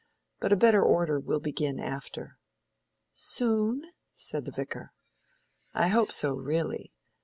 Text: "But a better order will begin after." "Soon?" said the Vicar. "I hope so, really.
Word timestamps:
"But 0.39 0.51
a 0.51 0.55
better 0.55 0.81
order 0.81 1.19
will 1.19 1.39
begin 1.39 1.79
after." 1.79 2.39
"Soon?" 3.11 3.83
said 4.15 4.45
the 4.45 4.51
Vicar. 4.51 4.93
"I 5.75 5.89
hope 5.89 6.11
so, 6.11 6.33
really. 6.33 6.91